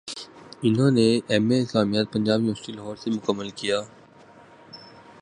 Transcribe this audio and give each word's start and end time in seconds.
انہوں 0.65 0.91
نے 0.97 1.07
M 1.31 1.47
A 1.51 1.57
اسلامیات 1.61 2.07
پنجاب 2.13 2.39
یونیورسٹی 2.39 2.71
لاہور 2.73 2.95
سے 3.01 3.07
مکمل 3.11 3.49
کیا 3.59 3.77